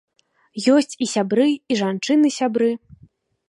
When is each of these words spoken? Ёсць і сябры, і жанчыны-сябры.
Ёсць 0.75 0.95
і 1.05 1.09
сябры, 1.13 1.45
і 1.73 1.79
жанчыны-сябры. 1.85 2.75